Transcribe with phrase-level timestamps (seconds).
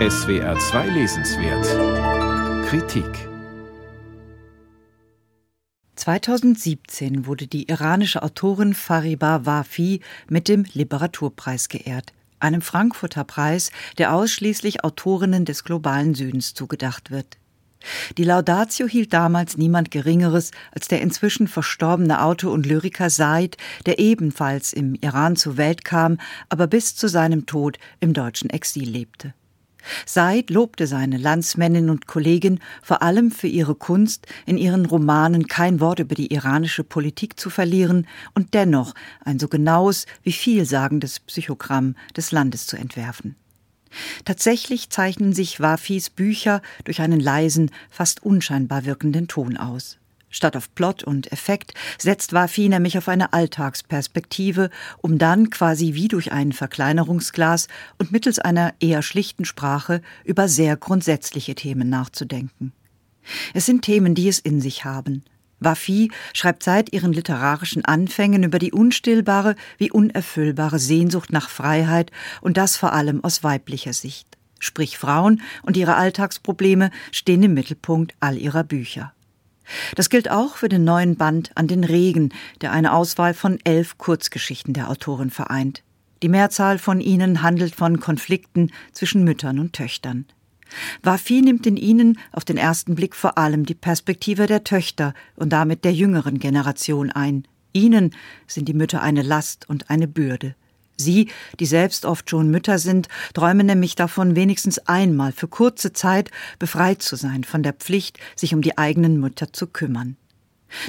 [0.00, 3.28] SWR 2 Lesenswert Kritik
[5.94, 14.12] 2017 wurde die iranische Autorin Fariba Wafi mit dem Literaturpreis geehrt, einem Frankfurter Preis, der
[14.12, 17.38] ausschließlich Autorinnen des globalen Südens zugedacht wird.
[18.18, 24.00] Die Laudatio hielt damals niemand Geringeres als der inzwischen verstorbene Autor und Lyriker Said, der
[24.00, 26.18] ebenfalls im Iran zur Welt kam,
[26.48, 29.34] aber bis zu seinem Tod im deutschen Exil lebte.
[30.06, 35.80] Said lobte seine Landsmännin und Kollegin vor allem für ihre Kunst, in ihren Romanen kein
[35.80, 38.94] Wort über die iranische Politik zu verlieren und dennoch
[39.24, 43.36] ein so genaues wie vielsagendes Psychogramm des Landes zu entwerfen.
[44.24, 49.98] Tatsächlich zeichnen sich Wafis Bücher durch einen leisen, fast unscheinbar wirkenden Ton aus.
[50.34, 54.68] Statt auf Plot und Effekt setzt Wafi nämlich auf eine Alltagsperspektive,
[55.00, 60.76] um dann quasi wie durch ein Verkleinerungsglas und mittels einer eher schlichten Sprache über sehr
[60.76, 62.72] grundsätzliche Themen nachzudenken.
[63.54, 65.22] Es sind Themen, die es in sich haben.
[65.60, 72.56] Wafi schreibt seit ihren literarischen Anfängen über die unstillbare wie unerfüllbare Sehnsucht nach Freiheit und
[72.56, 74.26] das vor allem aus weiblicher Sicht.
[74.58, 79.14] Sprich Frauen und ihre Alltagsprobleme stehen im Mittelpunkt all ihrer Bücher.
[79.94, 83.98] Das gilt auch für den neuen Band An den Regen, der eine Auswahl von elf
[83.98, 85.82] Kurzgeschichten der Autorin vereint.
[86.22, 90.26] Die Mehrzahl von ihnen handelt von Konflikten zwischen Müttern und Töchtern.
[91.02, 95.52] Wafi nimmt in ihnen auf den ersten Blick vor allem die Perspektive der Töchter und
[95.52, 97.46] damit der jüngeren Generation ein.
[97.72, 98.14] Ihnen
[98.46, 100.54] sind die Mütter eine Last und eine Bürde.
[100.96, 101.28] Sie,
[101.58, 107.02] die selbst oft schon Mütter sind, träumen nämlich davon, wenigstens einmal für kurze Zeit befreit
[107.02, 110.16] zu sein von der Pflicht, sich um die eigenen Mütter zu kümmern.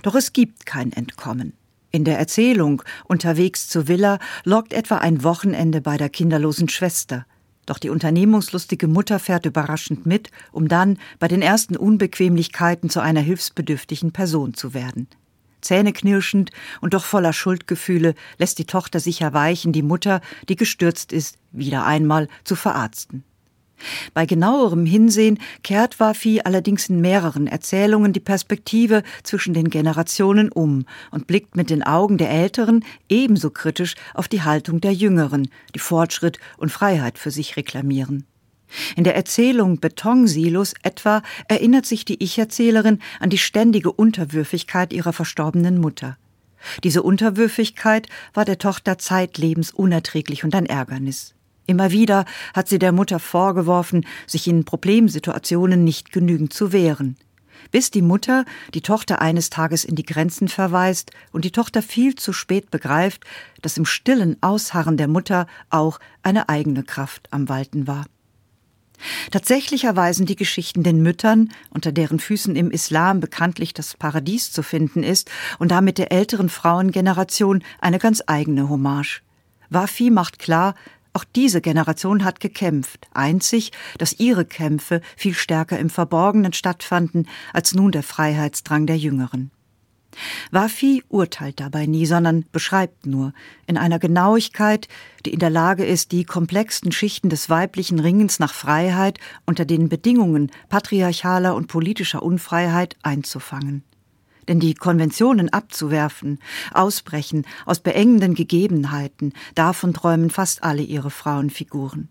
[0.04, 1.54] Doch es gibt kein Entkommen.
[1.92, 7.26] In der Erzählung Unterwegs zur Villa lockt etwa ein Wochenende bei der kinderlosen Schwester.
[7.66, 13.22] Doch die unternehmungslustige Mutter fährt überraschend mit, um dann bei den ersten Unbequemlichkeiten zu einer
[13.22, 15.08] hilfsbedürftigen Person zu werden.
[15.66, 21.38] Zähneknirschend und doch voller Schuldgefühle lässt die Tochter sich erweichen, die Mutter, die gestürzt ist,
[21.52, 23.24] wieder einmal zu verarzten.
[24.14, 30.86] Bei genauerem Hinsehen kehrt Wafi allerdings in mehreren Erzählungen die Perspektive zwischen den Generationen um
[31.12, 35.80] und blickt mit den Augen der Älteren ebenso kritisch auf die Haltung der Jüngeren, die
[35.80, 38.26] Fortschritt und Freiheit für sich reklamieren.
[38.96, 45.80] In der Erzählung Betonsilos etwa erinnert sich die Ich-Erzählerin an die ständige Unterwürfigkeit ihrer verstorbenen
[45.80, 46.18] Mutter.
[46.84, 51.36] Diese Unterwürfigkeit war der Tochter zeitlebens unerträglich und ein Ärgernis.
[51.68, 57.18] Immer wieder hat sie der Mutter vorgeworfen, sich in Problemsituationen nicht genügend zu wehren.
[57.72, 62.16] Bis die Mutter die Tochter eines Tages in die Grenzen verweist und die Tochter viel
[62.16, 63.24] zu spät begreift,
[63.62, 68.06] dass im stillen Ausharren der Mutter auch eine eigene Kraft am Walten war.
[69.32, 74.64] Tatsächlich erweisen die Geschichten den Müttern, unter deren Füßen im Islam bekanntlich das Paradies zu
[74.64, 75.30] finden ist,
[75.60, 79.22] und damit der älteren Frauengeneration eine ganz eigene Hommage.
[79.70, 80.76] Wafi macht klar,
[81.14, 87.74] auch diese Generation hat gekämpft, einzig, dass ihre Kämpfe viel stärker im Verborgenen stattfanden als
[87.74, 89.50] nun der Freiheitsdrang der Jüngeren.
[90.52, 93.34] Wafi urteilt dabei nie, sondern beschreibt nur,
[93.68, 94.88] in einer Genauigkeit,
[95.26, 99.90] die in der Lage ist, die komplexen Schichten des weiblichen Ringens nach Freiheit unter den
[99.90, 103.84] Bedingungen patriarchaler und politischer Unfreiheit einzufangen.
[104.48, 106.40] Denn die Konventionen abzuwerfen,
[106.74, 112.10] ausbrechen aus beengenden Gegebenheiten, davon träumen fast alle ihre Frauenfiguren.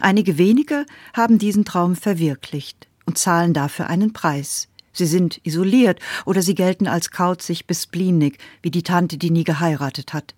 [0.00, 6.42] Einige wenige haben diesen Traum verwirklicht und zahlen dafür einen Preis, Sie sind isoliert oder
[6.42, 10.34] sie gelten als kauzig bis spleenig, wie die Tante, die nie geheiratet hat.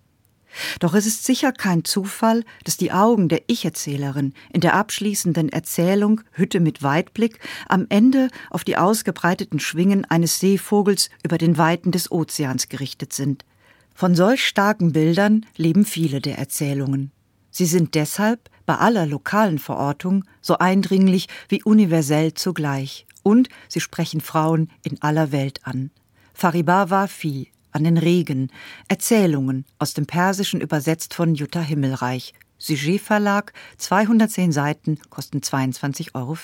[0.79, 6.21] Doch es ist sicher kein Zufall, dass die Augen der Ich-Erzählerin in der abschließenden Erzählung
[6.31, 12.11] Hütte mit Weitblick am Ende auf die ausgebreiteten Schwingen eines Seevogels über den Weiten des
[12.11, 13.45] Ozeans gerichtet sind.
[13.93, 17.11] Von solch starken Bildern leben viele der Erzählungen.
[17.51, 24.21] Sie sind deshalb bei aller lokalen Verortung so eindringlich wie universell zugleich und sie sprechen
[24.21, 25.91] Frauen in aller Welt an.
[26.33, 28.51] Fariba Wafi, an den Regen,
[28.87, 32.33] Erzählungen aus dem Persischen übersetzt von Jutta Himmelreich.
[32.57, 36.37] Sujet Verlag, 210 Seiten, kosten 22,50 Euro.